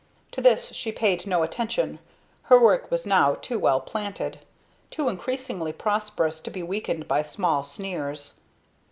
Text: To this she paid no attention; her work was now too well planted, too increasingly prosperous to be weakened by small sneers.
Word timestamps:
To 0.31 0.41
this 0.41 0.73
she 0.73 0.91
paid 0.91 1.27
no 1.27 1.43
attention; 1.43 1.99
her 2.45 2.59
work 2.59 2.89
was 2.89 3.05
now 3.05 3.35
too 3.35 3.59
well 3.59 3.79
planted, 3.79 4.39
too 4.89 5.07
increasingly 5.09 5.71
prosperous 5.73 6.39
to 6.39 6.49
be 6.49 6.63
weakened 6.63 7.07
by 7.07 7.21
small 7.21 7.63
sneers. 7.63 8.39